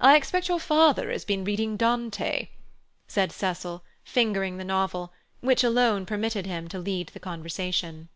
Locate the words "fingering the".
4.04-4.64